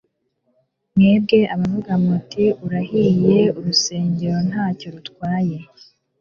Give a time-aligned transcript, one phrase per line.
[0.95, 5.57] mwebwe abavuga muti: Urahiye urusengero, ntacyo bitwaye,